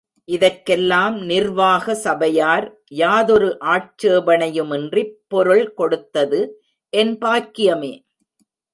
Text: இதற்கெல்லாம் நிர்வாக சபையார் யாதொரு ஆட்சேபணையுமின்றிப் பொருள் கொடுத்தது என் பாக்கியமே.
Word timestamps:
இதற்கெல்லாம் 0.29 1.17
நிர்வாக 1.21 1.95
சபையார் 1.95 2.67
யாதொரு 2.93 3.57
ஆட்சேபணையுமின்றிப் 3.65 5.13
பொருள் 5.27 5.73
கொடுத்தது 5.73 6.41
என் 6.93 7.17
பாக்கியமே. 7.17 7.93